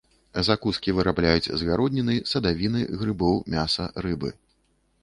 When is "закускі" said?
0.45-0.95